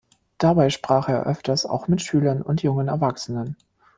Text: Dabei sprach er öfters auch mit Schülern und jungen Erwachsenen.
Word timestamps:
Dabei 0.39 0.71
sprach 0.71 1.09
er 1.09 1.27
öfters 1.27 1.63
auch 1.67 1.87
mit 1.87 2.01
Schülern 2.01 2.41
und 2.41 2.63
jungen 2.63 2.87
Erwachsenen. 2.87 3.55